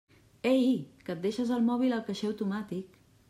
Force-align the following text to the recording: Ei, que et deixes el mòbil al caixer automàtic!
Ei, 0.51 0.71
que 1.09 1.15
et 1.17 1.21
deixes 1.27 1.53
el 1.57 1.63
mòbil 1.69 1.93
al 1.99 2.03
caixer 2.09 2.31
automàtic! 2.33 3.01